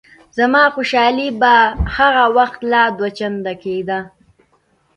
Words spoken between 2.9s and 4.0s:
دوه چنده کېده.